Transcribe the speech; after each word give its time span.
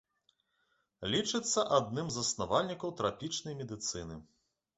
Лічыцца 1.15 1.59
адным 1.77 2.09
з 2.15 2.17
заснавальнікаў 2.17 2.95
трапічнай 3.03 3.53
медыцыны. 3.61 4.21